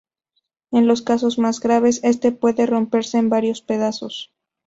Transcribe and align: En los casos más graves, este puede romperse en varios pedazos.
En 0.71 0.87
los 0.87 1.03
casos 1.03 1.37
más 1.37 1.59
graves, 1.59 1.99
este 2.01 2.31
puede 2.31 2.65
romperse 2.65 3.19
en 3.19 3.29
varios 3.29 3.61
pedazos. 3.61 4.31